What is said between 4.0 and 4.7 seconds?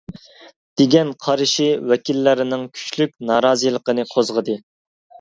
قوزغىدى.